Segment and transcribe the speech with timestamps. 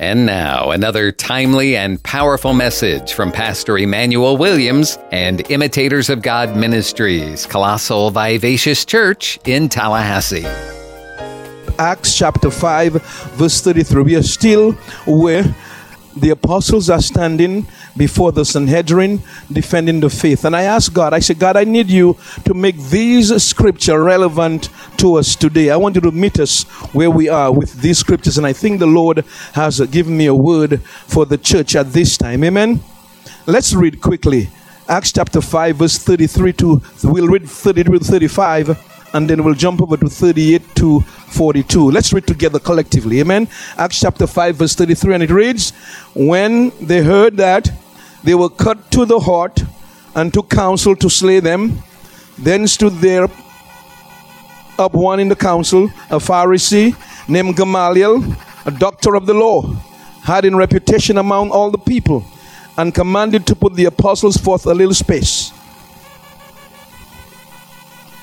[0.00, 6.56] And now, another timely and powerful message from Pastor Emmanuel Williams and Imitators of God
[6.56, 10.44] Ministries, Colossal Vivacious Church in Tallahassee.
[11.78, 12.94] Acts chapter 5,
[13.34, 14.02] verse 33.
[14.02, 14.72] We are still
[15.06, 15.44] where
[16.16, 20.44] the apostles are standing before the Sanhedrin defending the faith.
[20.44, 24.68] And I asked God, I said, God, I need you to make these scripture relevant
[24.98, 25.70] to us today.
[25.70, 26.62] I want you to meet us
[26.94, 28.38] where we are with these scriptures.
[28.38, 29.24] And I think the Lord
[29.54, 32.44] has given me a word for the church at this time.
[32.44, 32.80] Amen.
[33.46, 34.50] Let's read quickly.
[34.88, 39.80] Acts chapter 5, verse 33 to, we'll read 33 to 35 and then we'll jump
[39.80, 41.90] over to 38 to 42.
[41.92, 43.20] Let's read together collectively.
[43.20, 43.48] Amen.
[43.78, 45.70] Acts chapter 5, verse 33, and it reads
[46.14, 47.70] When they heard that,
[48.24, 49.62] they were cut to the heart
[50.16, 51.82] and took counsel to slay them.
[52.36, 53.28] Then stood there
[54.78, 56.96] up one in the council, a Pharisee
[57.28, 58.24] named Gamaliel,
[58.66, 59.62] a doctor of the law,
[60.24, 62.24] had in reputation among all the people,
[62.76, 65.52] and commanded to put the apostles forth a little space.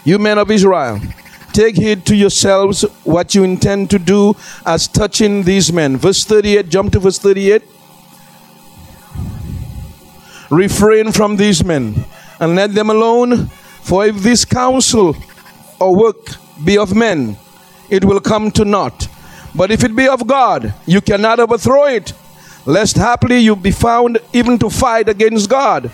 [0.04, 1.00] You men of Israel,
[1.54, 4.36] take heed to yourselves what you intend to do
[4.66, 5.98] as touching these men.
[5.98, 7.62] Verse 38, jump to verse 38.
[10.50, 12.04] Refrain from these men
[12.40, 13.48] and let them alone,
[13.84, 15.16] for if this counsel
[15.80, 16.36] or work
[16.66, 17.38] be of men,
[17.90, 19.08] it will come to naught.
[19.54, 22.14] But if it be of God, you cannot overthrow it,
[22.66, 25.92] lest haply you be found even to fight against God.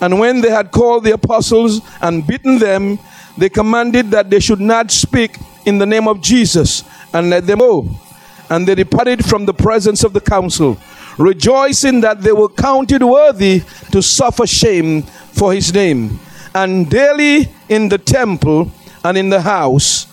[0.00, 2.98] And when they had called the apostles and beaten them,
[3.36, 7.58] they commanded that they should not speak in the name of Jesus and let them
[7.58, 7.88] go.
[8.48, 10.78] And they departed from the presence of the council,
[11.18, 16.20] rejoicing that they were counted worthy to suffer shame for his name.
[16.54, 18.70] And daily in the temple
[19.04, 20.06] and in the house,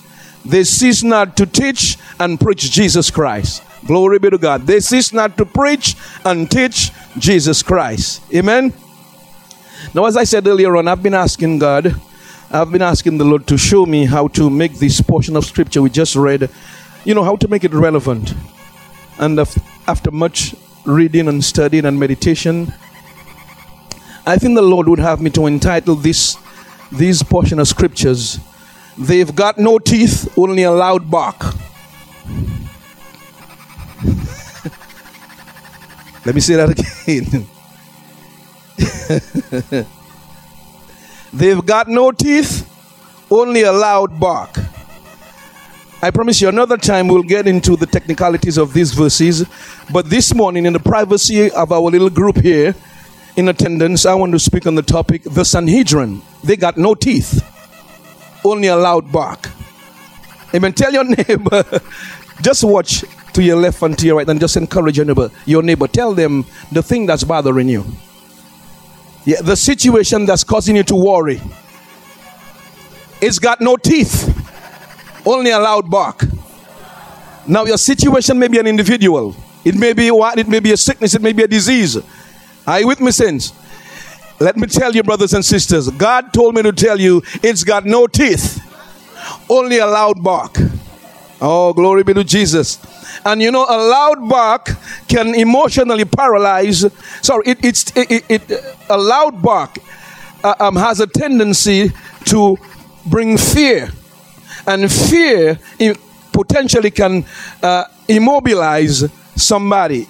[0.46, 3.64] they ceased not to teach and preach Jesus Christ.
[3.86, 4.66] Glory be to God.
[4.66, 5.96] They cease not to preach
[6.26, 8.22] and teach Jesus Christ.
[8.34, 8.74] Amen.
[9.94, 12.00] Now, as I said earlier on, I've been asking God,
[12.52, 15.82] I've been asking the Lord to show me how to make this portion of scripture
[15.82, 16.50] we just read,
[17.04, 18.34] you know, how to make it relevant.
[19.20, 19.40] And
[19.88, 20.56] after much
[20.86, 22.74] reading and studying and meditation,
[24.26, 26.38] I think the Lord would have me to entitle this
[26.92, 28.40] this portion of scriptures,
[28.98, 31.40] They've got no teeth, only a loud bark.
[36.26, 36.70] Let me say that
[37.08, 37.48] again.
[41.34, 42.70] They've got no teeth,
[43.32, 44.58] only a loud bark.
[46.04, 49.46] I promise you another time we'll get into the technicalities of these verses.
[49.92, 52.76] But this morning, in the privacy of our little group here
[53.38, 56.22] in attendance, I want to speak on the topic the Sanhedrin.
[56.44, 57.42] They got no teeth,
[58.44, 59.50] only a loud bark.
[60.54, 60.74] Amen.
[60.74, 61.64] Tell your neighbor,
[62.42, 65.32] just watch to your left and to your right and just encourage your neighbor.
[65.46, 67.86] Your neighbor, tell them the thing that's bothering you.
[69.26, 71.42] Yeah, the situation that's causing you to worry.
[73.22, 74.28] It's got no teeth,
[75.26, 76.26] only a loud bark.
[77.48, 79.36] Now, your situation may be an individual.
[79.64, 80.38] It may be what?
[80.38, 81.14] It may be a sickness.
[81.14, 81.98] It may be a disease.
[82.68, 83.54] Are you with me, saints?
[84.40, 87.86] Let me tell you, brothers and sisters, God told me to tell you it's got
[87.86, 88.62] no teeth,
[89.50, 90.58] only a loud bark.
[91.46, 92.80] Oh, glory be to Jesus.
[93.26, 94.70] And you know, a loud bark
[95.10, 96.86] can emotionally paralyze.
[97.22, 98.52] Sorry, it, it's it, it, it
[98.90, 99.78] a loud bark
[100.42, 101.92] uh, um, has a tendency
[102.28, 102.56] to
[103.06, 103.90] bring fear,
[104.66, 105.60] and fear
[106.32, 107.26] potentially can
[107.62, 109.04] uh, immobilize
[109.36, 110.08] somebody.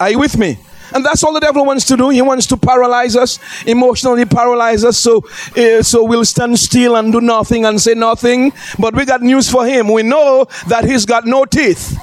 [0.00, 0.56] Are you with me?
[0.94, 2.10] And that's all the devil wants to do.
[2.10, 5.24] He wants to paralyze us, emotionally paralyze us, so
[5.56, 8.52] uh, so we'll stand still and do nothing and say nothing.
[8.78, 9.92] But we got news for him.
[9.92, 11.98] We know that he's got no teeth.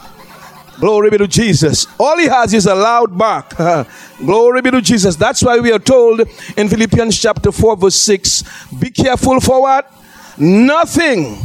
[0.79, 1.87] Glory be to Jesus.
[1.99, 3.53] All he has is a loud bark.
[4.19, 5.17] Glory be to Jesus.
[5.17, 6.21] That's why we are told
[6.55, 8.43] in Philippians chapter 4, verse 6
[8.79, 9.91] be careful for what?
[10.37, 11.37] Nothing.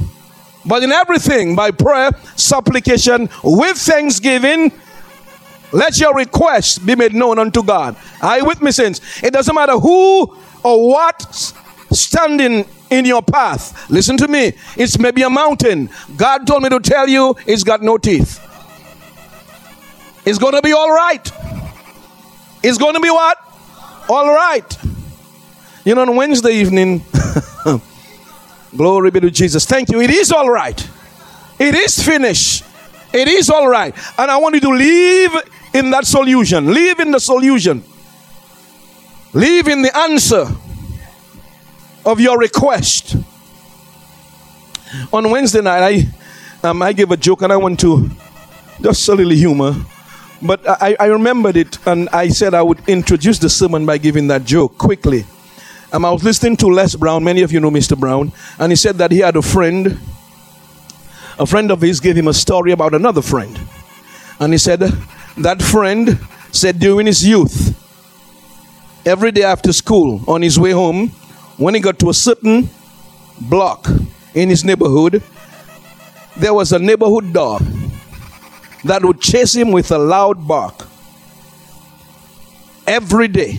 [0.64, 4.72] But in everything, by prayer, supplication, with thanksgiving,
[5.74, 7.96] let your requests be made known unto God.
[8.22, 9.22] Are you with me, saints?
[9.24, 11.20] It doesn't matter who or what
[11.90, 13.90] standing in your path.
[13.90, 14.52] Listen to me.
[14.76, 15.90] It's maybe a mountain.
[16.16, 18.40] God told me to tell you it's got no teeth.
[20.24, 21.28] It's going to be all right.
[22.62, 23.36] It's going to be what?
[24.08, 24.78] All right.
[25.84, 27.02] You know, on Wednesday evening,
[28.76, 29.66] glory be to Jesus.
[29.66, 30.00] Thank you.
[30.00, 30.88] It is all right.
[31.58, 32.64] It is finished.
[33.12, 33.94] It is all right.
[34.18, 36.72] And I want you to live in that solution.
[36.72, 37.82] Live in the solution.
[39.32, 40.46] Live in the answer
[42.06, 43.16] of your request.
[45.12, 48.08] On Wednesday night, I um, I gave a joke and I want to
[48.80, 49.74] just a little humor.
[50.40, 54.28] But I, I remembered it and I said I would introduce the sermon by giving
[54.28, 55.24] that joke quickly.
[55.92, 57.24] Um, I was listening to Les Brown.
[57.24, 57.98] Many of you know Mr.
[57.98, 58.32] Brown.
[58.58, 59.98] And he said that he had a friend.
[61.38, 63.58] A friend of his gave him a story about another friend.
[64.38, 64.80] And he said
[65.36, 66.18] that friend
[66.52, 67.80] said during his youth,
[69.06, 71.08] every day after school, on his way home,
[71.56, 72.68] when he got to a certain
[73.40, 73.88] block
[74.34, 75.22] in his neighborhood,
[76.36, 77.62] there was a neighborhood dog
[78.84, 80.86] that would chase him with a loud bark
[82.86, 83.58] every day.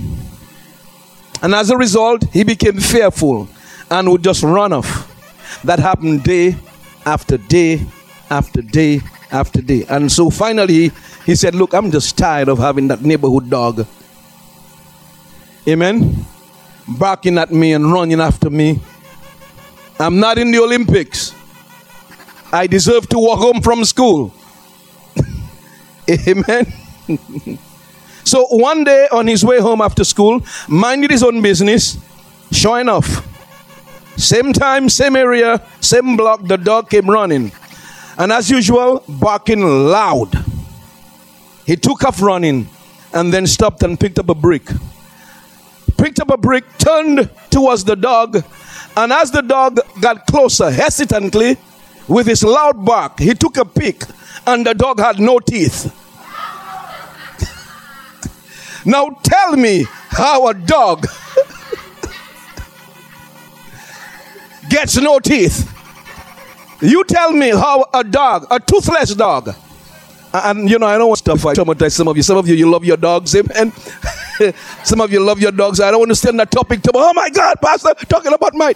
[1.42, 3.48] And as a result, he became fearful
[3.90, 5.12] and would just run off.
[5.64, 6.56] That happened day
[7.06, 7.86] after day
[8.30, 9.02] after day
[9.32, 9.86] after day.
[9.90, 10.92] And so finally,
[11.26, 13.86] he said, Look, I'm just tired of having that neighborhood dog.
[15.68, 16.26] Amen.
[16.88, 18.80] Barking at me and running after me.
[20.00, 21.34] I'm not in the Olympics.
[22.52, 24.34] I deserve to walk home from school.
[26.28, 26.72] Amen.
[28.24, 31.98] so one day on his way home after school, minded his own business,
[32.52, 33.26] sure enough,
[34.18, 37.52] same time, same area, same block, the dog came running.
[38.18, 40.32] And as usual, barking loud.
[41.66, 42.70] He took off running
[43.14, 44.68] and then stopped and picked up a brick.
[45.98, 48.44] Picked up a brick, turned towards the dog,
[48.98, 51.58] and as the dog got closer, hesitantly,
[52.08, 54.04] with his loud bark, he took a peek,
[54.46, 55.92] and the dog had no teeth.
[58.86, 61.02] now tell me how a dog
[64.70, 65.75] gets no teeth.
[66.86, 69.56] You tell me how a dog, a toothless dog,
[70.34, 72.24] and you know, I don't want stuff I traumatize some of you.
[72.24, 73.72] Some of you, you love your dogs, eh, amen.
[74.84, 75.80] some of you love your dogs.
[75.80, 76.82] I don't understand that topic.
[76.84, 78.76] To, oh my God, Pastor, talking about my.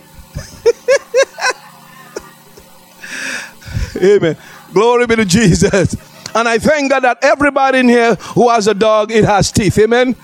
[4.02, 4.38] amen.
[4.74, 5.96] Glory be to Jesus.
[6.34, 9.78] And I thank God that everybody in here who has a dog, it has teeth.
[9.80, 10.16] Amen.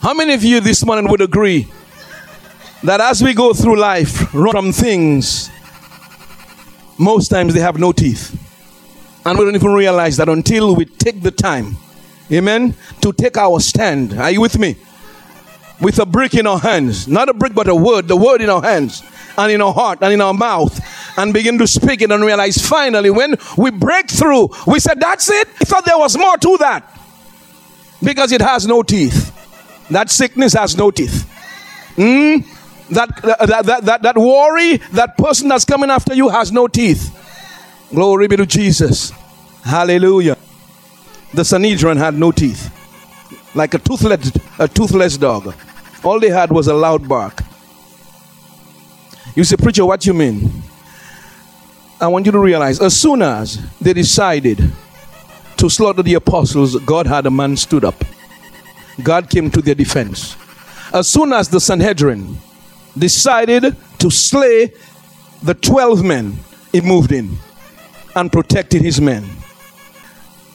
[0.00, 1.66] How many of you this morning would agree
[2.84, 5.50] that as we go through life, run from things,
[6.98, 8.36] most times they have no teeth.
[9.24, 11.76] And we don't even realize that until we take the time,
[12.32, 14.14] amen, to take our stand.
[14.14, 14.76] Are you with me?
[15.80, 18.50] With a brick in our hands, not a brick, but a word, the word in
[18.50, 19.02] our hands
[19.36, 20.80] and in our heart and in our mouth,
[21.16, 25.30] and begin to speak it and realize finally when we break through, we said, That's
[25.30, 25.48] it.
[25.60, 26.98] I thought there was more to that
[28.02, 29.34] because it has no teeth.
[29.90, 31.26] That sickness has no teeth.
[31.96, 32.57] Mm?
[32.90, 37.14] That, that, that, that, that worry, that person that's coming after you has no teeth.
[37.90, 39.12] Glory be to Jesus.
[39.64, 40.36] Hallelujah.
[41.34, 42.74] The Sanhedrin had no teeth.
[43.54, 45.54] Like a toothless, a toothless dog.
[46.02, 47.42] All they had was a loud bark.
[49.34, 50.62] You say, Preacher, what you mean?
[52.00, 54.72] I want you to realize as soon as they decided
[55.56, 58.04] to slaughter the apostles, God had a man stood up.
[59.02, 60.36] God came to their defense.
[60.92, 62.38] As soon as the Sanhedrin
[62.98, 64.72] decided to slay
[65.42, 66.38] the 12 men,
[66.72, 67.36] he moved in
[68.14, 69.24] and protected his men.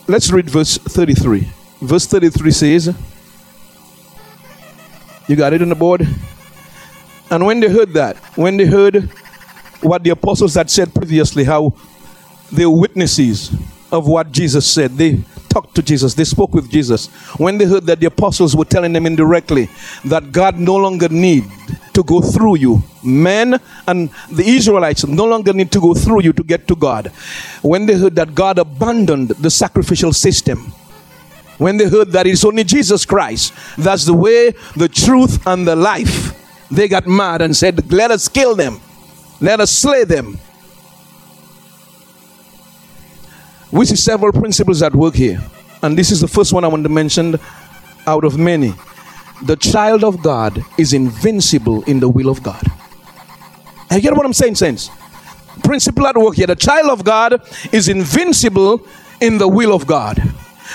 [0.07, 1.48] Let's read verse 33.
[1.81, 2.95] Verse 33 says,
[5.28, 6.07] You got it on the board?
[7.30, 9.10] And when they heard that, when they heard
[9.81, 11.74] what the apostles had said previously, how
[12.51, 13.51] they were witnesses
[13.94, 15.19] of what Jesus said, they
[15.50, 17.07] talked to Jesus, they spoke with Jesus.
[17.38, 19.69] When they heard that the apostles were telling them indirectly
[20.06, 21.44] that God no longer need
[21.94, 26.33] to go through you, men and the Israelites no longer need to go through you
[26.33, 27.07] to get to God.
[27.62, 30.73] When they heard that God abandoned the sacrificial system,
[31.59, 35.76] when they heard that it's only Jesus Christ, that's the way, the truth, and the
[35.76, 36.33] life,
[36.71, 38.81] they got mad and said, Let us kill them,
[39.40, 40.40] let us slay them.
[43.73, 45.42] We see several principles at work here.
[45.81, 47.39] And this is the first one I want to mention
[48.06, 48.71] out of many.
[49.42, 52.61] The child of God is invincible in the will of God.
[53.92, 54.92] You get what I'm saying, saints?
[55.63, 56.45] Principle at work here.
[56.45, 58.85] The child of God is invincible
[59.19, 60.21] in the will of God.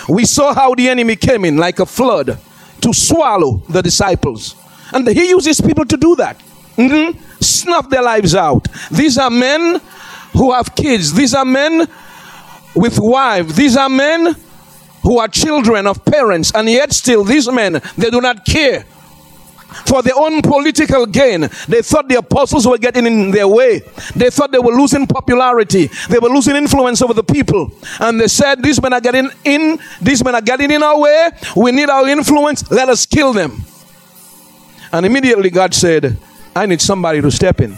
[0.09, 2.37] We saw how the enemy came in like a flood
[2.81, 4.57] to swallow the disciples.
[4.93, 6.37] And he uses people to do that.
[6.77, 7.17] Mm-hmm.
[7.41, 8.67] Snuff their lives out.
[8.91, 9.81] These are men
[10.33, 11.13] who have kids.
[11.13, 11.87] These are men
[12.75, 13.55] with wives.
[13.55, 14.35] These are men
[15.03, 18.85] who are children of parents, and yet still these men they do not care
[19.87, 21.43] for their own political gain.
[21.69, 23.81] They thought the apostles were getting in their way.
[24.17, 25.91] They thought they were losing popularity.
[26.09, 27.73] They were losing influence over the people.
[28.01, 31.31] And they said, These men are getting in, these men are getting in our way.
[31.57, 32.71] We need our influence.
[32.71, 33.63] Let us kill them.
[34.93, 36.17] And immediately God said,
[36.57, 37.77] I need somebody to step in.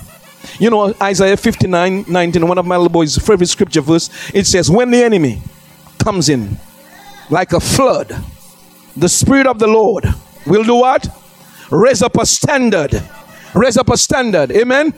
[0.58, 4.70] You know, Isaiah 59 19, one of my little boys' favorite scripture verse, it says,
[4.70, 5.42] When the enemy
[5.98, 6.58] comes in
[7.30, 8.24] like a flood,
[8.96, 10.06] the Spirit of the Lord
[10.46, 11.08] will do what?
[11.70, 13.02] Raise up a standard.
[13.54, 14.50] Raise up a standard.
[14.52, 14.94] Amen.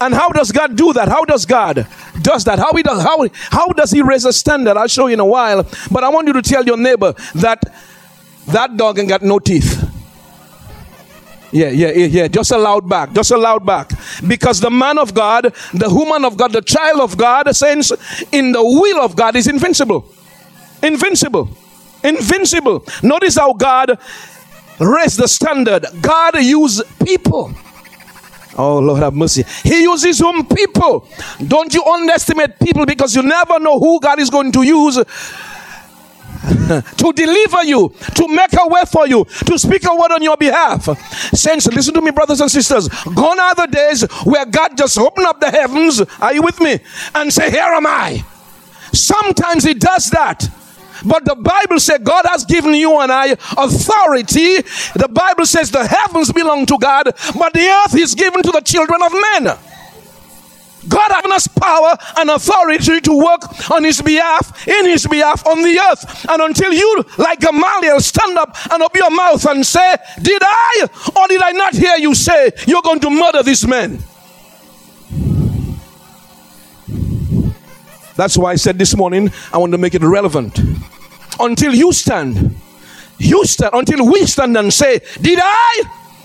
[0.00, 1.08] And how does God do that?
[1.08, 1.86] How does God
[2.22, 2.58] does that?
[2.58, 4.76] How he does how how does he raise a standard?
[4.76, 5.62] I'll show you in a while.
[5.90, 7.62] But I want you to tell your neighbor that
[8.48, 9.89] that dog ain't got no teeth.
[11.52, 12.28] Yeah, yeah, yeah, yeah.
[12.28, 13.12] Just a loud back.
[13.12, 13.90] Just a loud back.
[14.26, 17.92] Because the man of God, the woman of God, the child of God, says
[18.30, 20.04] in the will of God is invincible.
[20.82, 21.48] Invincible.
[22.04, 22.84] Invincible.
[23.02, 23.98] Notice how God
[24.78, 25.86] raised the standard.
[26.00, 27.52] God used people.
[28.56, 29.44] Oh, Lord have mercy.
[29.62, 31.06] He uses whom people.
[31.46, 34.98] Don't you underestimate people because you never know who God is going to use
[36.96, 40.36] to deliver you, to make a way for you, to speak a word on your
[40.36, 40.88] behalf.
[41.36, 42.88] Saints, listen to me, brothers and sisters.
[42.88, 46.00] Gone are the days where God just opened up the heavens.
[46.20, 46.80] Are you with me?
[47.14, 48.24] And say, Here am I.
[48.92, 50.48] Sometimes He does that.
[51.04, 54.60] But the Bible says God has given you and I authority.
[54.94, 57.04] The Bible says the heavens belong to God,
[57.38, 59.56] but the earth is given to the children of men.
[60.88, 65.46] God has given us power and authority to work on His behalf, in His behalf
[65.46, 66.26] on the earth.
[66.28, 70.86] And until you, like Gamaliel, stand up and open your mouth and say, Did I
[71.16, 74.02] or did I not hear you say you're going to murder this man?
[78.16, 80.58] That's why I said this morning, I want to make it relevant.
[81.38, 82.56] Until you stand,
[83.18, 85.82] you stand, until we stand and say, Did I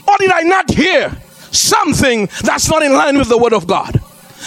[0.08, 1.16] or did I not hear
[1.52, 4.02] something that's not in line with the Word of God?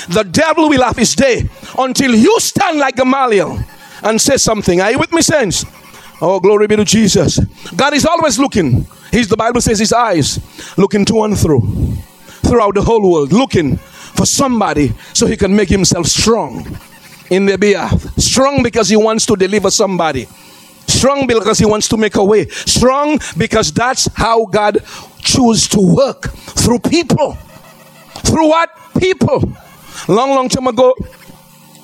[0.08, 3.58] The devil will have his day until you stand like Gamaliel
[4.02, 4.80] and say something.
[4.80, 5.64] Are you with me, saints?
[6.20, 7.38] Oh, glory be to Jesus.
[7.76, 8.86] God is always looking.
[9.10, 10.38] He's the Bible says his eyes
[10.76, 11.60] looking to and through,
[12.42, 16.66] throughout the whole world, looking for somebody so he can make himself strong
[17.30, 18.00] in their behalf.
[18.18, 20.26] Strong because he wants to deliver somebody.
[20.88, 22.46] Strong because he wants to make a way.
[22.48, 24.78] Strong because that's how God
[25.20, 27.34] chooses to work through people.
[28.24, 28.70] Through what?
[28.98, 29.52] People.
[30.06, 30.94] Long, long time ago,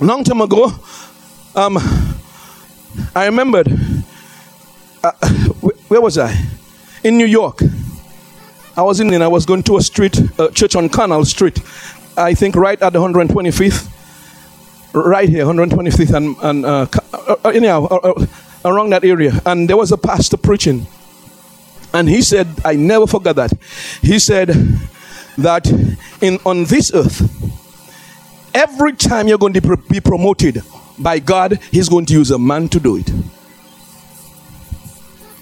[0.00, 0.72] long time ago,
[1.56, 1.78] um,
[3.14, 3.68] I remembered,
[5.02, 5.12] uh,
[5.88, 6.34] where was I?
[7.02, 7.60] In New York.
[8.76, 11.60] I was in, and I was going to a street, a church on Canal Street,
[12.16, 13.90] I think right at the 125th,
[14.94, 18.26] right here, 125th, and, and uh, uh, uh anyhow, uh, uh,
[18.64, 19.40] around that area.
[19.44, 20.86] And there was a pastor preaching.
[21.92, 23.52] And he said, I never forgot that.
[24.02, 24.48] He said
[25.38, 25.66] that
[26.20, 27.22] in on this earth,
[28.54, 30.62] Every time you're going to be promoted
[30.98, 33.10] by God, He's going to use a man to do it.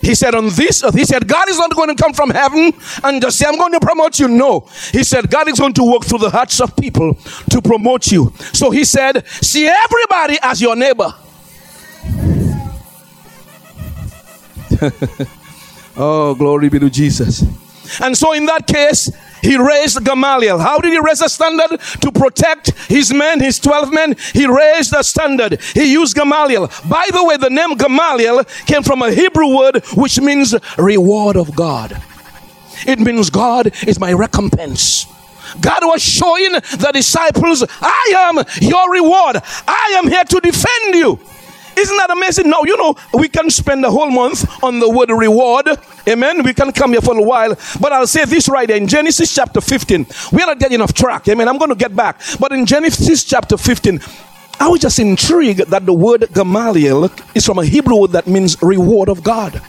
[0.02, 2.72] He said, on this earth, he said, God is not going to come from heaven
[3.04, 4.26] and just say, I'm going to promote you.
[4.26, 4.66] No.
[4.90, 7.14] He said, God is going to work through the hearts of people
[7.50, 8.32] to promote you.
[8.52, 11.14] So he said, see everybody as your neighbor.
[15.96, 17.44] oh, glory be to Jesus.
[18.00, 19.08] And so in that case,
[19.42, 20.58] he raised Gamaliel.
[20.58, 21.80] How did he raise a standard?
[22.00, 24.16] To protect his men, his 12 men.
[24.32, 25.60] He raised a standard.
[25.74, 26.70] He used Gamaliel.
[26.88, 31.54] By the way, the name Gamaliel came from a Hebrew word which means reward of
[31.54, 32.00] God.
[32.86, 35.06] It means God is my recompense.
[35.60, 39.36] God was showing the disciples, I am your reward.
[39.66, 41.18] I am here to defend you.
[41.76, 42.50] Isn't that amazing?
[42.50, 45.68] Now, you know, we can spend the whole month on the word reward.
[46.08, 46.42] Amen.
[46.42, 47.56] We can come here for a while.
[47.80, 50.06] But I'll say this right there in Genesis chapter 15.
[50.32, 51.28] We're not getting off track.
[51.28, 51.48] Amen.
[51.48, 52.20] I'm going to get back.
[52.38, 54.00] But in Genesis chapter 15,
[54.60, 58.60] I was just intrigued that the word Gamaliel is from a Hebrew word that means
[58.62, 59.60] reward of God,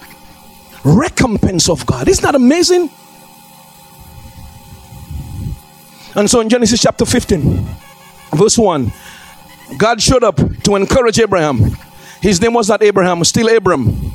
[0.83, 2.07] recompense of God.
[2.07, 2.89] Isn't that amazing?
[6.15, 7.65] And so in Genesis chapter 15,
[8.33, 8.91] verse 1,
[9.77, 11.75] God showed up to encourage Abraham.
[12.23, 14.13] His name was not Abraham, still Abram.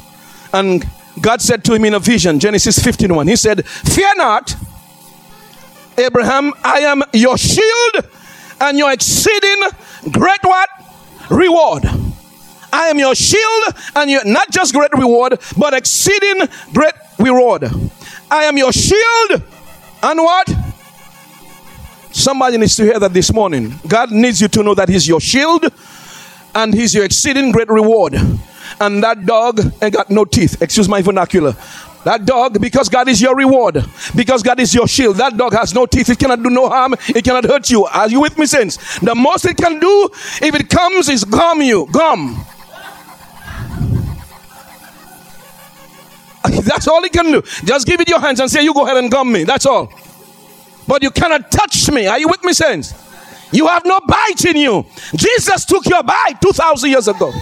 [0.55, 0.83] And
[1.21, 4.57] God said to him in a vision, Genesis 15 1, He said, Fear not,
[5.99, 8.09] Abraham, I am your shield
[8.63, 9.61] and your exceeding
[10.11, 10.71] great what?
[11.29, 11.85] Reward.
[12.73, 17.65] I am your shield and your not just great reward, but exceeding great reward.
[18.31, 19.43] I am your shield
[20.03, 20.49] and what?
[22.11, 23.75] Somebody needs to hear that this morning.
[23.87, 25.71] God needs you to know that He's your shield
[26.55, 28.15] and he's your exceeding great reward.
[28.81, 30.63] And that dog ain't got no teeth.
[30.63, 31.55] Excuse my vernacular.
[32.05, 35.75] That dog, because God is your reward, because God is your shield, that dog has
[35.75, 36.09] no teeth.
[36.09, 36.95] It cannot do no harm.
[37.09, 37.85] It cannot hurt you.
[37.87, 38.99] Are you with me, saints?
[39.01, 40.09] The most it can do,
[40.41, 41.89] if it comes, is gum you.
[41.91, 42.45] Gum.
[46.63, 47.43] That's all it can do.
[47.65, 49.45] Just give it your hands and say, You go ahead and gum me.
[49.45, 49.93] That's all.
[50.87, 52.07] but you cannot touch me.
[52.07, 52.95] Are you with me, saints?
[53.53, 54.87] You have no bite in you.
[55.17, 57.33] Jesus took your bite 2,000 years ago.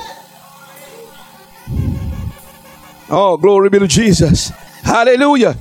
[3.08, 4.50] Oh, glory be to Jesus.
[4.82, 5.56] Hallelujah.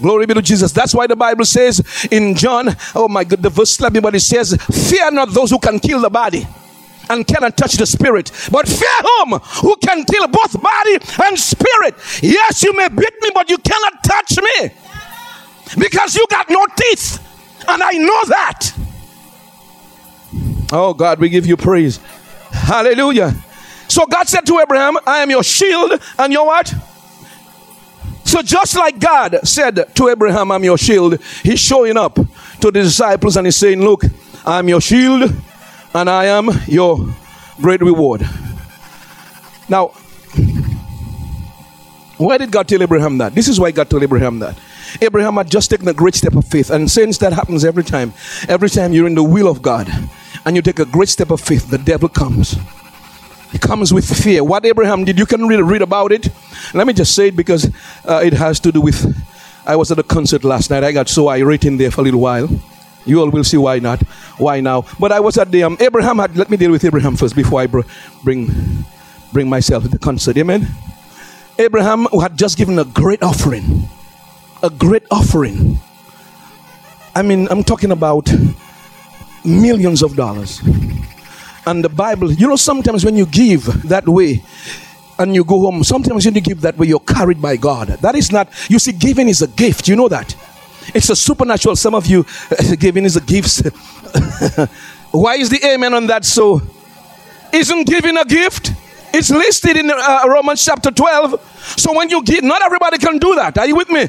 [0.00, 0.72] Glory be to Jesus.
[0.72, 4.14] That's why the Bible says in John, oh my God, the verse let me, but
[4.14, 6.46] it says, Fear not those who can kill the body
[7.10, 8.88] and cannot touch the spirit, but fear
[9.22, 11.94] him who can kill both body and spirit.
[12.22, 14.70] Yes, you may beat me, but you cannot touch me
[15.78, 17.18] because you got no teeth,
[17.68, 18.83] and I know that.
[20.76, 22.00] Oh God, we give you praise.
[22.50, 23.32] Hallelujah.
[23.86, 26.74] So God said to Abraham, I am your shield and your what?
[28.24, 32.72] So just like God said to Abraham, I'm your shield, he's showing up to the
[32.72, 34.02] disciples and he's saying, Look,
[34.44, 35.32] I'm your shield
[35.94, 37.06] and I am your
[37.60, 38.28] great reward.
[39.68, 39.92] Now,
[42.18, 43.32] why did God tell Abraham that?
[43.32, 44.58] This is why God told Abraham that.
[45.00, 48.12] Abraham had just taken a great step of faith, and since that happens every time,
[48.48, 49.88] every time you're in the will of God
[50.44, 52.56] and you take a great step of faith, the devil comes.
[53.52, 54.42] He comes with fear.
[54.42, 56.28] What Abraham did, you can read, read about it.
[56.74, 57.72] Let me just say it because
[58.04, 58.98] uh, it has to do with.
[59.66, 60.84] I was at a concert last night.
[60.84, 62.48] I got so irate in there for a little while.
[63.06, 64.02] You all will see why not,
[64.38, 64.84] why now.
[64.98, 66.36] But I was at the um, Abraham had.
[66.36, 67.86] Let me deal with Abraham first before I br-
[68.24, 68.50] bring
[69.32, 70.36] bring myself to the concert.
[70.36, 70.66] Amen.
[71.58, 73.88] Abraham had just given a great offering,
[74.62, 75.78] a great offering.
[77.14, 78.28] I mean, I'm talking about
[79.44, 80.60] millions of dollars.
[81.66, 84.42] And the Bible, you know, sometimes when you give that way,
[85.18, 87.88] and you go home, sometimes when you give that way, you're carried by God.
[87.88, 89.86] That is not, you see, giving is a gift.
[89.88, 90.34] You know that.
[90.94, 91.76] It's a supernatural.
[91.76, 92.26] Some of you,
[92.78, 93.66] giving is a gift.
[95.12, 96.60] Why is the amen on that so?
[97.52, 98.72] Isn't giving a gift?
[99.12, 101.76] It's listed in uh, Romans chapter 12.
[101.78, 103.56] So when you give, not everybody can do that.
[103.58, 104.08] Are you with me?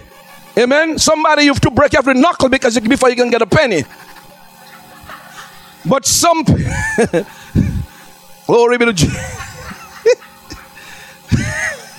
[0.57, 0.97] Amen.
[0.97, 3.83] Somebody you have to break every knuckle because before you can get a penny.
[5.87, 6.43] But some
[8.47, 9.07] glory be to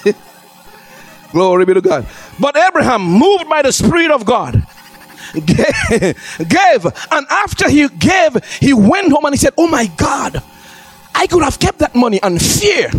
[1.33, 2.07] glory be to God.
[2.41, 4.67] But Abraham, moved by the Spirit of God,
[5.35, 10.43] gave, and after he gave, he went home and he said, Oh my God,
[11.15, 12.91] I could have kept that money and fear.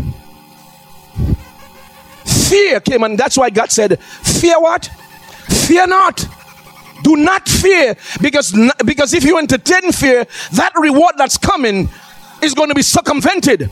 [2.26, 4.86] Fear came, and that's why God said, Fear what?
[5.48, 6.28] Fear not.
[7.08, 8.54] Do not fear because,
[8.86, 11.88] because if you entertain fear, that reward that's coming
[12.44, 13.72] is going to be circumvented.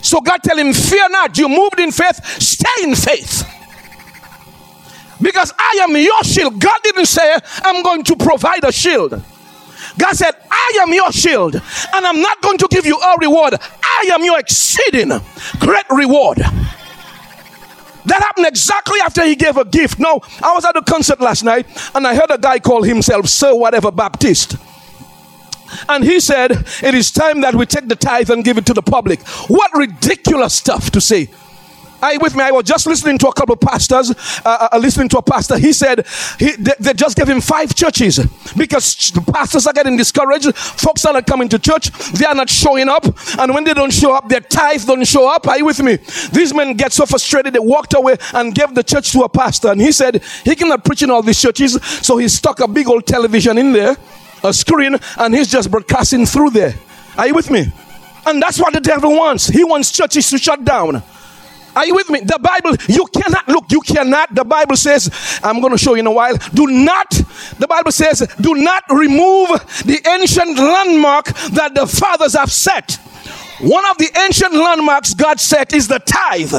[0.00, 1.36] So God tell him, Fear not.
[1.36, 3.46] You moved in faith, stay in faith.
[5.20, 6.58] Because I am your shield.
[6.58, 9.22] God didn't say, I'm going to provide a shield.
[9.98, 13.52] God said, I am your shield, and I'm not going to give you a reward.
[13.60, 15.10] I am your exceeding
[15.58, 16.38] great reward.
[18.06, 19.98] That happened exactly after he gave a gift.
[19.98, 23.28] No, I was at a concert last night and I heard a guy call himself
[23.28, 24.56] Sir Whatever Baptist.
[25.88, 28.74] And he said, It is time that we take the tithe and give it to
[28.74, 29.20] the public.
[29.48, 31.28] What ridiculous stuff to say.
[32.02, 32.42] Are you with me?
[32.42, 34.10] I was just listening to a couple of pastors,
[34.44, 35.56] uh, uh, listening to a pastor.
[35.56, 36.04] He said
[36.36, 38.18] he, they, they, just gave him five churches
[38.56, 40.52] because the pastors are getting discouraged.
[40.56, 41.90] Folks are not coming to church.
[42.10, 43.04] They are not showing up.
[43.38, 45.46] And when they don't show up, their tithe don't show up.
[45.46, 45.98] Are you with me?
[46.32, 47.52] These men get so frustrated.
[47.52, 49.70] They walked away and gave the church to a pastor.
[49.70, 51.80] And he said he cannot preach in all these churches.
[52.04, 53.96] So he stuck a big old television in there,
[54.42, 56.74] a screen, and he's just broadcasting through there.
[57.16, 57.72] Are you with me?
[58.26, 59.46] And that's what the devil wants.
[59.46, 61.02] He wants churches to shut down.
[61.74, 62.20] Are you with me?
[62.20, 64.34] The Bible, you cannot look, you cannot.
[64.34, 65.10] The Bible says,
[65.42, 66.36] I'm going to show you in a while.
[66.52, 67.10] Do not,
[67.58, 69.48] the Bible says, do not remove
[69.84, 72.98] the ancient landmark that the fathers have set.
[73.60, 76.50] One of the ancient landmarks God set is the tithe.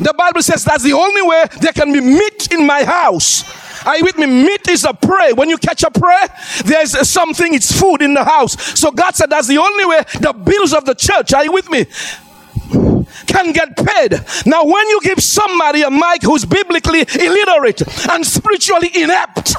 [0.00, 3.86] The Bible says that's the only way there can be meat in my house.
[3.86, 4.26] Are you with me?
[4.26, 5.32] Meat is a prey.
[5.32, 6.26] When you catch a prey,
[6.64, 8.60] there's something, it's food in the house.
[8.78, 11.70] So God said that's the only way the bills of the church, are you with
[11.70, 11.86] me?
[13.26, 14.12] Can get paid.
[14.46, 19.54] Now, when you give somebody a mic who's biblically illiterate and spiritually inept,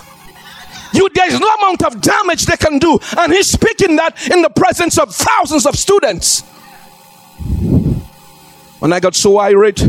[0.93, 4.49] you there's no amount of damage they can do, and he's speaking that in the
[4.49, 6.41] presence of thousands of students.
[8.79, 9.83] When I got so irate,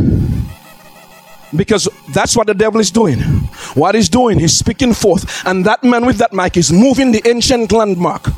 [1.54, 3.18] because that's what the devil is doing.
[3.74, 7.22] What he's doing, he's speaking forth, and that man with that mic is moving the
[7.26, 8.28] ancient landmark.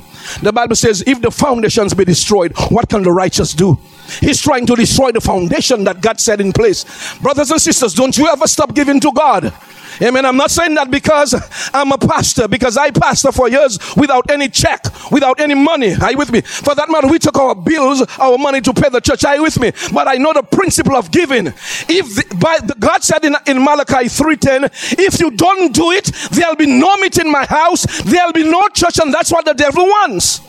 [0.42, 3.78] The Bible says, if the foundations be destroyed, what can the righteous do?
[4.20, 6.84] He's trying to destroy the foundation that God set in place.
[7.18, 9.52] Brothers and sisters, don't you ever stop giving to God.
[10.00, 10.24] Amen.
[10.24, 11.34] I'm not saying that because
[11.74, 15.94] I'm a pastor, because I pastor for years without any check, without any money.
[15.94, 16.40] Are you with me?
[16.40, 19.24] For that matter, we took our bills, our money to pay the church.
[19.24, 19.72] Are you with me?
[19.92, 21.48] But I know the principle of giving.
[21.48, 26.06] If the, by the, God said in, in Malachi 3:10, if you don't do it,
[26.30, 29.54] there'll be no meat in my house, there'll be no church, and that's what the
[29.54, 30.40] devil wants.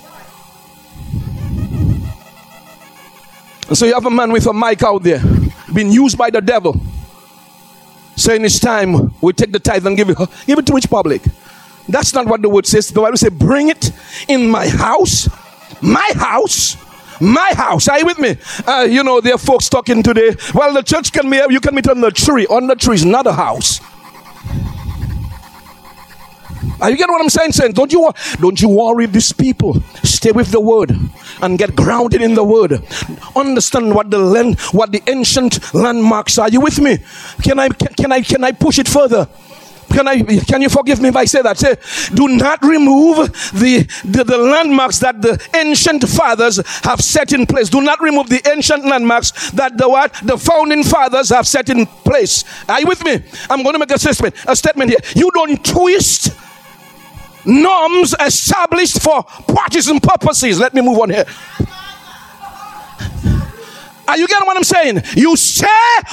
[3.74, 5.22] So you have a man with a mic out there,
[5.74, 6.80] being used by the devil
[8.16, 11.22] saying it's time we take the tithe and give it, give it to which public?
[11.88, 12.90] That's not what the word says.
[12.90, 13.92] The Bible says, bring it
[14.28, 15.30] in my house,
[15.82, 16.78] my house,
[17.20, 17.88] my house.
[17.88, 18.38] Are you with me?
[18.66, 20.36] Uh, you know, there are folks talking today.
[20.54, 22.46] Well, the church can be, you can meet on the tree.
[22.48, 23.82] On the tree is not a house.
[26.82, 27.54] Are you getting what I'm saying?
[27.54, 29.82] Saying, don't you don't you worry these people.
[30.04, 30.96] Stay with the word
[31.42, 32.84] and get grounded in the word.
[33.36, 36.50] Understand what the land, what the ancient landmarks are.
[36.50, 36.98] You with me?
[37.42, 39.28] Can I can, can I can I push it further?
[39.94, 41.58] Can I can you forgive me if I say that?
[41.58, 41.76] Say,
[42.16, 47.70] do not remove the, the, the landmarks that the ancient fathers have set in place.
[47.70, 51.86] Do not remove the ancient landmarks that the what the founding fathers have set in
[51.86, 52.44] place.
[52.68, 53.24] Are you with me?
[53.50, 54.36] I'm going to make a statement.
[54.48, 55.00] A statement here.
[55.16, 56.32] You don't twist
[57.46, 60.60] norms established for partisan purposes.
[60.60, 61.26] Let me move on here.
[64.06, 65.02] Are you getting what I'm saying?
[65.16, 65.68] You stay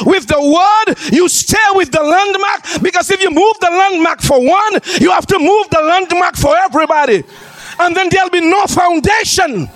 [0.07, 4.38] with the word, you stay with the landmark, because if you move the landmark for
[4.38, 7.25] one, you have to move the landmark for everybody.
[7.81, 9.69] And then there'll be no foundation.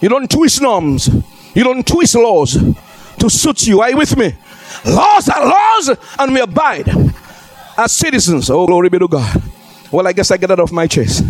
[0.00, 1.10] You don't twist norms,
[1.54, 2.56] you don't twist laws
[3.18, 3.80] to suit you.
[3.80, 4.34] Are you with me?
[4.86, 6.86] Laws are laws, and we abide
[7.76, 8.50] as citizens.
[8.50, 9.42] Oh, glory be to God.
[9.90, 11.24] Well, I guess I get that off my chest.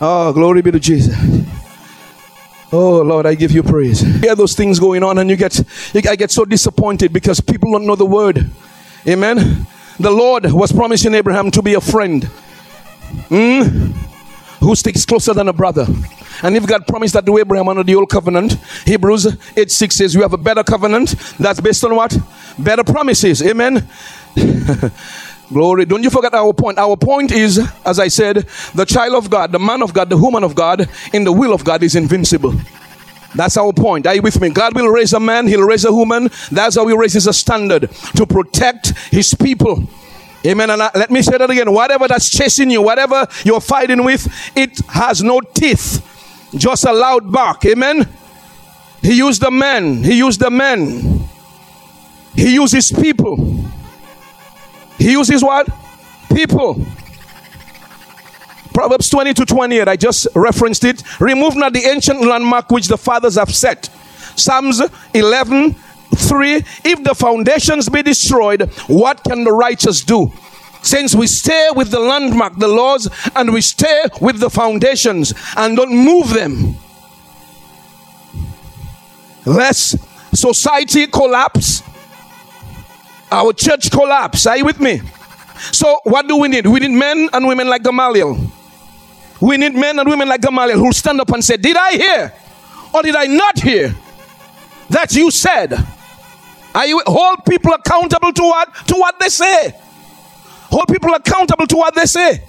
[0.00, 1.16] Oh, glory be to Jesus.
[2.72, 4.00] Oh Lord, I give you praise.
[4.00, 5.58] Hear those things going on, and you get,
[5.92, 8.50] you, I get so disappointed because people don't know the word.
[9.06, 9.66] Amen.
[10.00, 12.22] The Lord was promising Abraham to be a friend.
[13.28, 13.92] Mm?
[14.60, 15.86] Who sticks closer than a brother?
[16.42, 18.54] And if God promised that to Abraham under the old covenant,
[18.86, 22.16] Hebrews 8 6 says, You have a better covenant that's based on what?
[22.58, 23.42] Better promises.
[23.42, 23.88] Amen.
[25.52, 25.84] Glory.
[25.84, 26.78] Don't you forget our point.
[26.78, 30.16] Our point is, as I said, the child of God, the man of God, the
[30.16, 32.54] woman of God, in the will of God is invincible.
[33.34, 34.06] That's our point.
[34.06, 34.50] Are you with me?
[34.50, 36.30] God will raise a man, he'll raise a woman.
[36.50, 39.84] That's how he raises a standard to protect his people.
[40.44, 40.70] Amen.
[40.70, 41.72] And I, let me say that again.
[41.72, 46.08] Whatever that's chasing you, whatever you're fighting with, it has no teeth.
[46.54, 47.64] Just a loud bark.
[47.64, 48.08] Amen.
[49.00, 50.02] He used the men.
[50.02, 51.21] He used the men.
[52.34, 53.36] He uses people.
[54.98, 55.68] He uses what?
[56.34, 56.84] People.
[58.72, 59.88] Proverbs 20 to 28.
[59.88, 61.02] I just referenced it.
[61.20, 63.90] Remove not the ancient landmark which the fathers have set.
[64.36, 64.80] Psalms
[65.12, 65.74] 11
[66.14, 66.56] 3.
[66.84, 70.32] If the foundations be destroyed, what can the righteous do?
[70.82, 75.76] Since we stay with the landmark, the laws, and we stay with the foundations and
[75.76, 76.76] don't move them,
[79.46, 79.96] lest
[80.36, 81.82] society collapse,
[83.32, 84.46] our church collapse.
[84.46, 85.00] Are you with me?
[85.72, 86.66] So, what do we need?
[86.66, 88.38] We need men and women like Gamaliel.
[89.40, 92.32] We need men and women like Gamaliel who stand up and say, Did I hear
[92.94, 93.94] or did I not hear
[94.90, 95.72] that you said?
[96.74, 99.74] Are you hold people accountable to what to what they say?
[100.70, 102.42] Hold people accountable to what they say.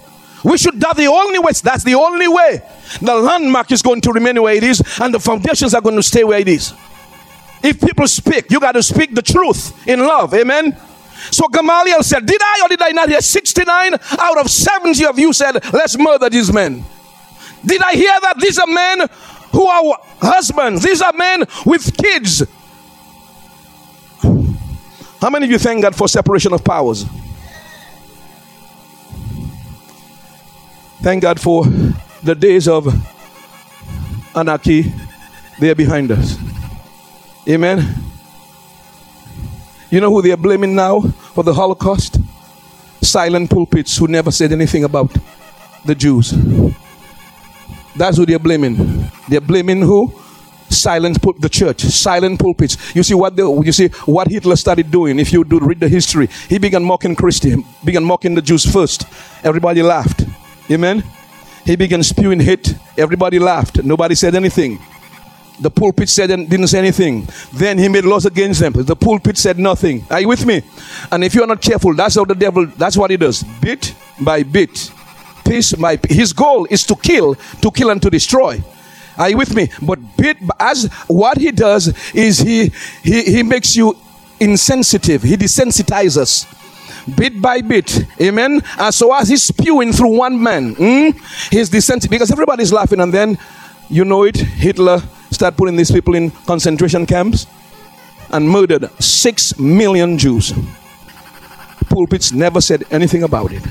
[0.44, 1.52] We should that the only way.
[1.62, 2.62] That's the only way.
[3.00, 6.02] The landmark is going to remain where it is, and the foundations are going to
[6.02, 6.74] stay where it is.
[7.64, 10.34] If people speak, you got to speak the truth in love.
[10.34, 10.76] Amen.
[11.30, 15.18] So Gamaliel said, Did I or did I not hear 69 out of 70 of
[15.18, 16.84] you said, Let's murder these men?
[17.64, 18.38] Did I hear that?
[18.38, 19.08] These are men
[19.50, 22.42] who are husbands, these are men with kids.
[25.22, 27.06] How many of you thank God for separation of powers?
[31.00, 31.64] Thank God for
[32.22, 32.92] the days of
[34.36, 34.92] anarchy,
[35.58, 36.53] they are behind us.
[37.48, 37.94] Amen.
[39.90, 42.18] You know who they are blaming now for the Holocaust?
[43.02, 45.14] Silent pulpits who never said anything about
[45.84, 46.32] the Jews.
[47.94, 49.10] That's who they're blaming.
[49.28, 50.12] They're blaming who?
[50.74, 52.94] silent pul- the church, silent pulpits.
[52.94, 55.18] You see what the, you see what Hitler started doing.
[55.18, 59.06] If you do read the history, he began mocking Christian, began mocking the Jews first.
[59.42, 60.24] Everybody laughed.
[60.70, 61.02] Amen.
[61.64, 62.74] He began spewing hate.
[62.98, 63.82] Everybody laughed.
[63.82, 64.78] Nobody said anything.
[65.60, 67.28] The pulpit said and didn't say anything.
[67.52, 68.72] Then he made laws against them.
[68.72, 70.04] The pulpit said nothing.
[70.10, 70.62] Are you with me?
[71.12, 72.66] And if you're not careful, that's how the devil.
[72.66, 73.44] That's what he does.
[73.60, 74.90] Bit by bit,
[75.44, 75.96] piece by.
[75.96, 76.16] Piece.
[76.16, 78.62] His goal is to kill, to kill and to destroy.
[79.16, 79.68] Are you with me?
[79.80, 83.96] But bit as what he does is he he, he makes you
[84.40, 85.22] insensitive.
[85.22, 86.50] He desensitizes
[87.16, 88.06] bit by bit.
[88.20, 88.60] Amen.
[88.78, 93.12] And so as he's spewing through one man, mm, he's desensitive because everybody's laughing, and
[93.12, 93.38] then
[93.88, 95.00] you know it, Hitler
[95.34, 97.46] start putting these people in concentration camps
[98.30, 100.52] and murdered six million Jews.
[101.88, 103.62] Pulpits never said anything about it.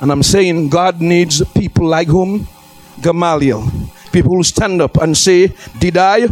[0.00, 2.46] And I'm saying God needs people like whom?
[3.00, 3.70] Gamaliel.
[4.12, 6.28] People who stand up and say, Did I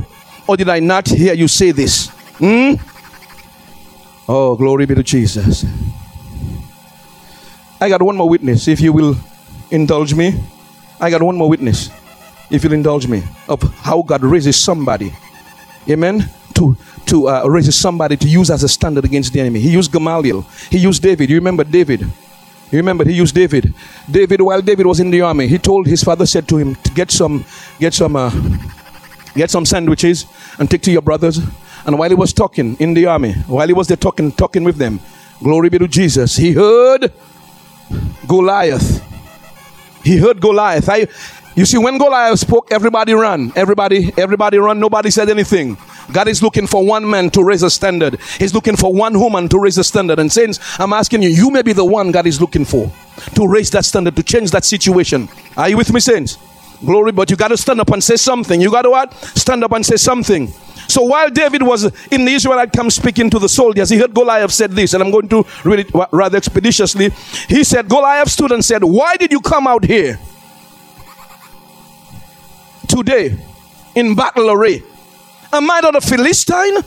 [0.47, 2.09] or did I not hear you say this?
[2.39, 2.75] Hmm?
[4.29, 5.65] Oh, glory be to Jesus.
[7.81, 9.17] I got one more witness, if you will
[9.71, 10.41] indulge me.
[11.01, 11.91] I got one more witness,
[12.53, 15.13] if you'll indulge me, of how God raises somebody.
[15.89, 16.29] Amen.
[16.55, 19.61] To to uh, raise somebody to use as a standard against the enemy.
[19.61, 20.43] He used Gamaliel.
[20.71, 21.29] He used David.
[21.31, 22.01] You remember David?
[22.01, 23.75] You remember he used David.
[24.11, 27.11] David, while David was in the army, he told his father said to him get
[27.11, 27.45] some,
[27.79, 28.31] get some, uh,
[29.35, 30.27] get some sandwiches
[30.59, 31.39] and take to your brothers.
[31.85, 34.77] And while he was talking in the army, while he was there talking, talking with
[34.77, 35.01] them,
[35.43, 37.13] glory be to Jesus, he heard
[38.27, 39.03] Goliath.
[40.03, 40.89] He heard Goliath.
[40.89, 41.09] I,
[41.55, 43.53] you see, when Goliath spoke, everybody ran.
[43.55, 44.81] Everybody, everybody ran.
[44.81, 45.77] Nobody said anything.
[46.11, 48.19] God is looking for one man to raise a standard.
[48.39, 50.19] He's looking for one woman to raise a standard.
[50.19, 52.91] And saints, I'm asking you, you may be the one God is looking for
[53.35, 55.29] to raise that standard, to change that situation.
[55.57, 56.39] Are you with me, saints?
[56.85, 58.61] Glory, but you got to stand up and say something.
[58.61, 59.13] You got to what?
[59.15, 60.49] Stand up and say something.
[60.89, 64.51] So while David was in the Israelite camp speaking to the soldiers, he heard Goliath
[64.51, 67.11] said this, and I'm going to read it rather expeditiously.
[67.49, 70.19] He said, Goliath stood and said, Why did you come out here
[72.93, 73.37] today
[73.95, 74.83] in battle array?
[75.53, 76.79] Am I not a Philistine?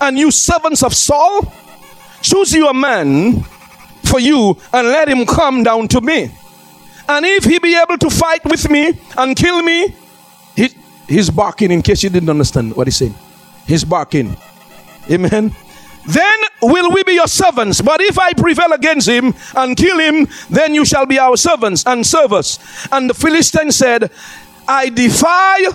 [0.00, 1.52] And you servants of Saul?
[2.22, 3.42] Choose you a man
[4.04, 6.30] for you and let him come down to me.
[7.08, 9.94] And if he be able to fight with me and kill me,
[10.56, 10.68] he,
[11.08, 13.14] he's barking in case you didn't understand what he's saying.
[13.66, 14.36] He's barking.
[15.10, 15.54] Amen.
[16.06, 17.80] Then will we be your servants.
[17.80, 21.84] But if I prevail against him and kill him, then you shall be our servants
[21.86, 22.58] and serve us.
[22.90, 24.10] And the Philistine said,
[24.68, 25.70] I defy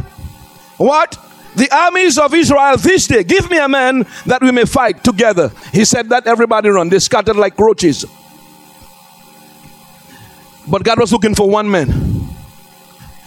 [0.78, 1.18] what?
[1.56, 3.24] the armies of Israel this day.
[3.24, 5.52] Give me a man that we may fight together.
[5.72, 6.90] He said that everybody run.
[6.90, 8.06] They scattered like roaches.
[10.68, 11.90] But God was looking for one man.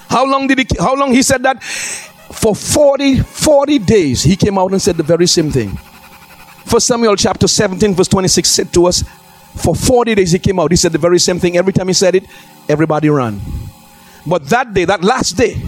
[0.09, 1.63] How long did he how long he said that?
[1.63, 5.77] For 40 40 days he came out and said the very same thing.
[6.65, 9.05] First Samuel chapter 17 verse 26 said to us
[9.55, 11.93] for 40 days he came out he said the very same thing every time he
[11.93, 12.25] said it
[12.69, 13.41] everybody ran.
[14.27, 15.63] But that day that last day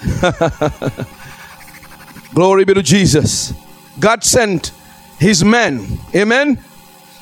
[2.34, 3.52] Glory be to Jesus.
[3.98, 4.72] God sent
[5.18, 5.98] his men.
[6.14, 6.62] Amen.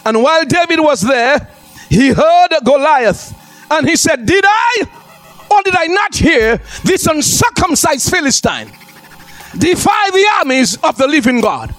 [0.05, 1.49] And while David was there,
[1.89, 3.35] he heard Goliath
[3.71, 4.83] and he said, Did I
[5.51, 8.71] or did I not hear this uncircumcised Philistine
[9.57, 11.75] defy the armies of the living God?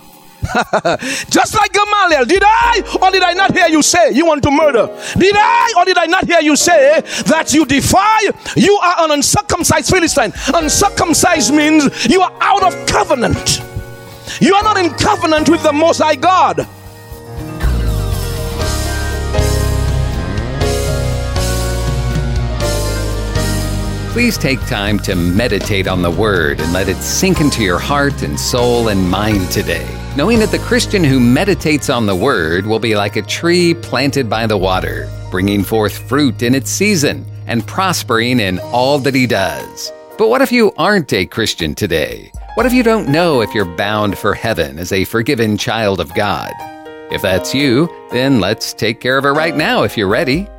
[1.29, 4.51] Just like Gamaliel, did I or did I not hear you say you want to
[4.51, 4.87] murder?
[5.17, 8.19] Did I or did I not hear you say that you defy?
[8.55, 10.33] You are an uncircumcised Philistine.
[10.53, 13.61] Uncircumcised means you are out of covenant.
[14.39, 16.67] You are not in covenant with the Most High God.
[24.13, 28.23] Please take time to meditate on the Word and let it sink into your heart
[28.23, 32.77] and soul and mind today knowing that the Christian who meditates on the Word will
[32.77, 37.65] be like a tree planted by the water, bringing forth fruit in its season and
[37.65, 39.93] prospering in all that he does.
[40.17, 42.33] But what if you aren't a Christian today?
[42.55, 46.13] What if you don't know if you're bound for heaven as a forgiven child of
[46.13, 46.51] God?
[47.13, 50.49] If that's you, then let's take care of it right now if you're ready.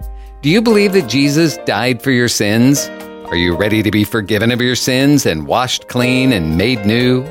[0.41, 2.89] Do you believe that Jesus died for your sins?
[3.27, 7.31] Are you ready to be forgiven of your sins and washed clean and made new?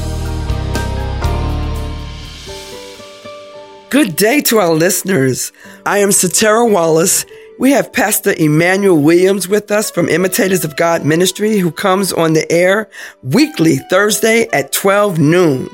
[3.91, 5.51] Good day to our listeners.
[5.85, 7.25] I am Satara Wallace.
[7.59, 12.31] We have Pastor Emmanuel Williams with us from Imitators of God Ministry, who comes on
[12.31, 12.89] the air
[13.21, 15.69] weekly Thursday at 12 noon.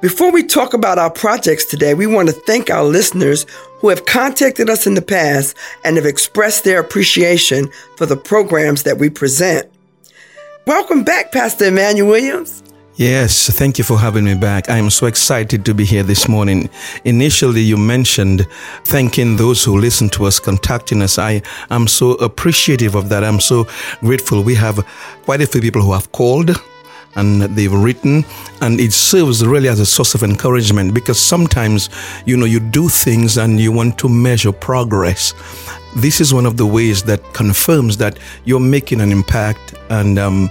[0.00, 3.46] Before we talk about our projects today, we want to thank our listeners
[3.78, 8.82] who have contacted us in the past and have expressed their appreciation for the programs
[8.82, 9.70] that we present.
[10.66, 12.63] Welcome back, Pastor Emmanuel Williams.
[12.96, 14.70] Yes, thank you for having me back.
[14.70, 16.70] I am so excited to be here this morning.
[17.04, 18.46] Initially, you mentioned
[18.84, 21.18] thanking those who listen to us, contacting us.
[21.18, 23.24] I am so appreciative of that.
[23.24, 23.66] I'm so
[23.98, 24.44] grateful.
[24.44, 24.86] We have
[25.24, 26.52] quite a few people who have called
[27.16, 28.24] and they've written
[28.60, 31.88] and it serves really as a source of encouragement because sometimes
[32.26, 35.32] you know you do things and you want to measure progress
[35.94, 40.50] this is one of the ways that confirms that you're making an impact and um,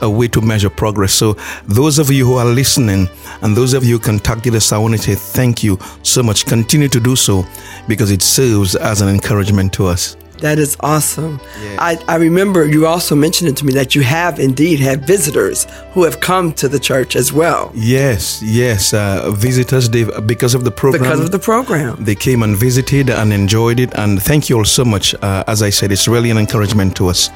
[0.00, 1.12] a way to measure progress.
[1.12, 3.08] So, those of you who are listening
[3.42, 6.46] and those of you who contacted us, I want to say thank you so much.
[6.46, 7.44] Continue to do so
[7.86, 10.16] because it serves as an encouragement to us.
[10.40, 11.40] That is awesome.
[11.60, 11.76] Yeah.
[11.80, 15.66] I, I remember you also mentioned it to me that you have indeed had visitors
[15.92, 17.72] who have come to the church as well.
[17.74, 18.94] Yes, yes.
[18.94, 21.02] Uh, visitors, they because of the program.
[21.02, 22.04] Because of the program.
[22.04, 23.92] They came and visited and enjoyed it.
[23.94, 25.14] And thank you all so much.
[25.14, 27.30] Uh, as I said, it's really an encouragement to us.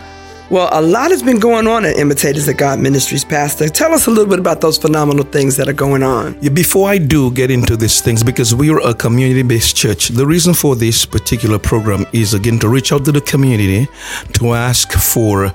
[0.53, 3.71] Well, a lot has been going on at Imitators of God Ministries, Pastor.
[3.71, 6.35] Tell us a little bit about those phenomenal things that are going on.
[6.53, 10.27] Before I do get into these things, because we are a community based church, the
[10.27, 13.89] reason for this particular program is again to reach out to the community
[14.35, 15.51] to ask for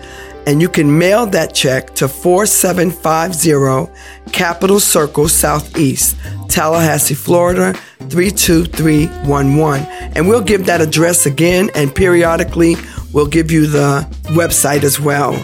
[0.48, 3.92] and you can mail that check to 4750
[4.32, 6.18] Capital Circle Southeast,
[6.50, 7.76] Tallahassee, Florida
[8.10, 9.86] 32311.
[10.16, 12.76] And we'll give that address again, and periodically
[13.14, 15.40] we'll give you the website as well.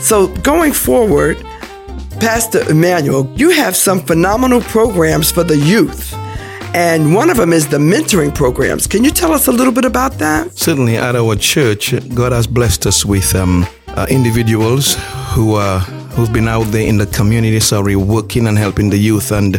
[0.00, 1.42] So going forward,
[2.20, 6.12] Pastor Emmanuel, you have some phenomenal programs for the youth.
[6.74, 8.86] And one of them is the mentoring programs.
[8.86, 10.56] Can you tell us a little bit about that?
[10.56, 14.96] Certainly, at our church, God has blessed us with um, uh, individuals
[15.30, 15.80] who are
[16.10, 19.32] who've been out there in the community, sorry, working and helping the youth.
[19.32, 19.56] And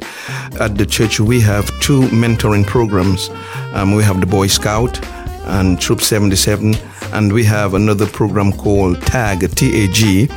[0.59, 3.31] at the church, we have two mentoring programs.
[3.73, 5.03] Um, we have the Boy Scout
[5.47, 6.75] and Troop 77,
[7.13, 10.29] and we have another program called TAG, T A G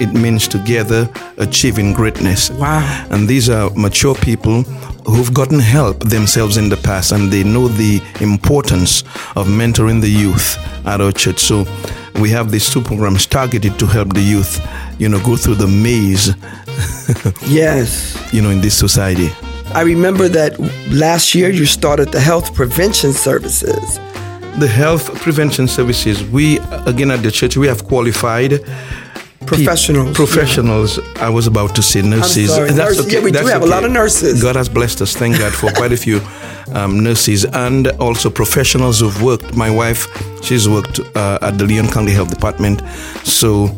[0.00, 2.50] it means together achieving greatness.
[2.50, 3.06] Wow.
[3.10, 4.62] And these are mature people
[5.06, 9.02] who've gotten help themselves in the past and they know the importance
[9.36, 11.40] of mentoring the youth at our church.
[11.40, 11.66] So
[12.20, 14.60] we have these two programs targeted to help the youth,
[14.98, 16.34] you know, go through the maze.
[17.46, 18.32] yes.
[18.32, 19.30] You know, in this society.
[19.74, 20.58] I remember that
[20.90, 23.98] last year you started the health prevention services.
[24.58, 28.64] The health prevention services, we, again at the church, we have qualified
[29.46, 30.16] Professionals.
[30.16, 30.98] professionals.
[31.16, 32.50] I was about to say nurses.
[32.54, 32.70] sorry.
[32.72, 34.42] That's Nurse- yeah, we do That's have a lot of nurses.
[34.42, 35.14] God has blessed us.
[35.16, 36.20] Thank God for quite a few
[36.72, 39.54] um, nurses and also professionals who've worked.
[39.56, 40.06] My wife,
[40.42, 42.82] she's worked uh, at the Leon County Health Department.
[43.24, 43.70] So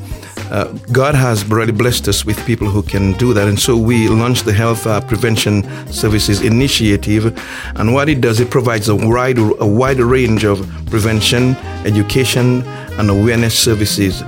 [0.51, 3.49] uh, God has really blessed us with people who can do that.
[3.49, 7.37] And so we launched the Health uh, Prevention Services Initiative.
[7.75, 12.62] And what it does, it provides a wide, a wide range of prevention, education,
[12.99, 14.23] and awareness services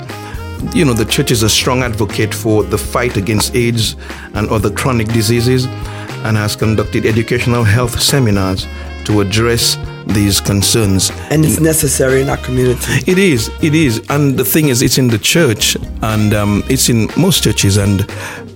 [0.75, 3.97] you know, the church is a strong advocate for the fight against AIDS
[4.35, 5.67] and other chronic diseases
[6.25, 8.67] and has conducted educational health seminars
[9.05, 11.11] to address these concerns.
[11.31, 13.11] And it's necessary in our community.
[13.11, 14.05] It is, it is.
[14.09, 17.77] And the thing is, it's in the church and um, it's in most churches.
[17.77, 18.01] And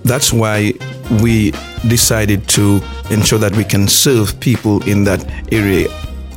[0.03, 0.73] that's why
[1.21, 1.51] we
[1.87, 2.81] decided to
[3.11, 5.87] ensure that we can serve people in that area.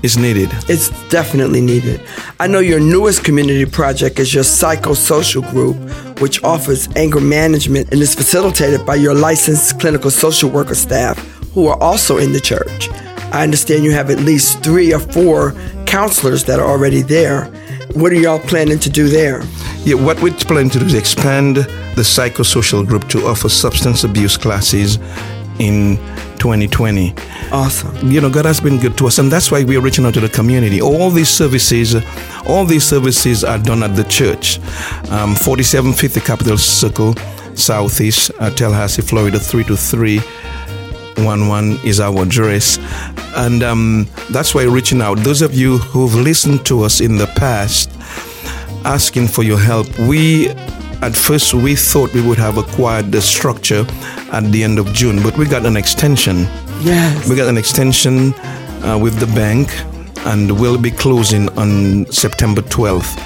[0.03, 0.51] It's needed.
[0.68, 2.01] It's definitely needed.
[2.38, 5.76] I know your newest community project is your psychosocial group,
[6.20, 11.18] which offers anger management and is facilitated by your licensed clinical social worker staff
[11.55, 12.90] who are also in the church.
[13.32, 15.53] I understand you have at least three or four
[15.86, 17.47] counselors that are already there.
[17.94, 19.42] What are y'all planning to do there?
[19.84, 24.36] Yeah, what we're planning to do is expand the psychosocial group to offer substance abuse
[24.36, 24.99] classes
[25.59, 25.96] in
[26.38, 27.14] 2020.
[27.52, 28.11] Awesome.
[28.11, 30.14] You know, God has been good to us, and that's why we are reaching out
[30.14, 30.80] to the community.
[30.80, 31.96] All these services,
[32.46, 34.59] all these services are done at the church.
[35.11, 37.14] Um, 4750 Capital Circle,
[37.54, 42.78] Southeast, uh, Tallahassee, Florida, 32311 is our address.
[43.36, 45.18] And um, that's why we're reaching out.
[45.18, 47.90] Those of you who've listened to us in the past,
[48.84, 50.48] asking for your help, we
[51.03, 53.84] at first we thought we would have acquired the structure
[54.32, 56.38] at the end of June, but we got an extension.
[56.80, 57.28] Yes.
[57.28, 58.34] We got an extension
[58.84, 59.68] uh, with the bank,
[60.26, 63.18] and we'll be closing on September 12th.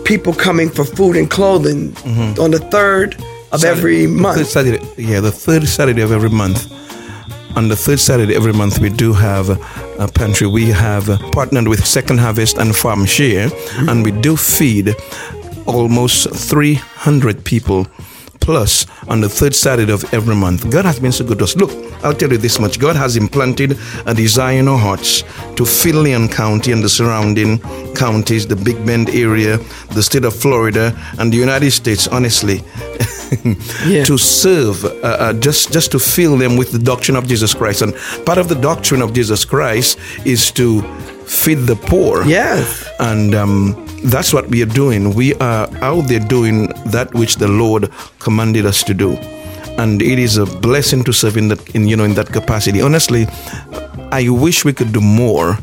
[0.04, 2.40] people coming for food and clothing mm-hmm.
[2.40, 3.14] on the third
[3.52, 4.46] of every Saturday- the month.
[4.46, 6.70] Saturday, yeah, the third Saturday of every month.
[7.56, 9.50] On the third Saturday every month, we do have
[9.98, 10.46] a pantry.
[10.46, 13.50] We have partnered with Second Harvest and Farm Share,
[13.88, 14.94] and we do feed
[15.66, 17.86] almost 300 people
[18.40, 20.70] plus on the third Saturday of every month.
[20.70, 21.56] God has been so good to us.
[21.56, 21.70] Look,
[22.04, 25.22] I'll tell you this much God has implanted a desire in our hearts
[25.56, 27.58] to fill Leon County and the surrounding
[27.94, 29.58] counties, the Big Bend area,
[29.92, 32.62] the state of Florida, and the United States, honestly,
[33.86, 34.02] Yeah.
[34.04, 37.82] to serve, uh, uh, just, just to fill them with the doctrine of Jesus Christ.
[37.82, 37.94] And
[38.26, 40.82] part of the doctrine of Jesus Christ is to
[41.26, 42.24] feed the poor.
[42.24, 42.88] Yes.
[42.98, 45.14] And um, that's what we are doing.
[45.14, 49.12] We are out there doing that which the Lord commanded us to do.
[49.78, 52.82] And it is a blessing to serve in that, in, you know, in that capacity.
[52.82, 53.26] Honestly,
[54.12, 55.58] I wish we could do more,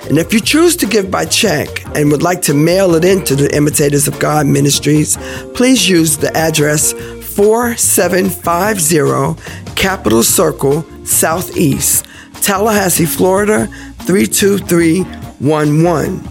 [0.08, 3.36] And if you choose to give by check and would like to mail it into
[3.36, 5.18] the Imitators of God Ministries,
[5.54, 12.06] please use the address 4750 Capital Circle Southeast,
[12.46, 13.66] Tallahassee, Florida
[14.06, 16.22] 32311.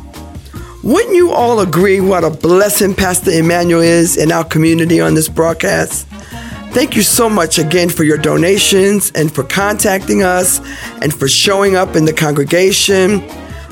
[0.82, 5.28] Wouldn't you all agree what a blessing Pastor Emmanuel is in our community on this
[5.28, 6.08] broadcast?
[6.72, 10.62] Thank you so much again for your donations and for contacting us
[11.02, 13.22] and for showing up in the congregation.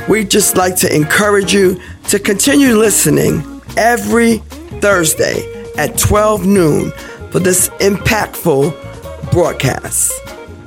[0.09, 1.79] We'd just like to encourage you
[2.09, 4.39] to continue listening every
[4.81, 6.91] Thursday at 12 noon
[7.31, 8.73] for this impactful
[9.31, 10.11] broadcast.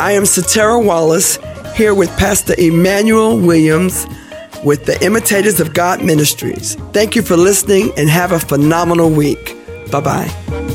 [0.00, 1.38] I am Satara Wallace
[1.76, 4.06] here with Pastor Emmanuel Williams
[4.64, 6.74] with the Imitators of God Ministries.
[6.92, 9.54] Thank you for listening and have a phenomenal week.
[9.90, 10.65] Bye bye.